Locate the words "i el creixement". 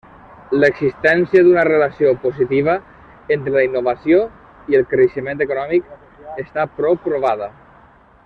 4.73-5.45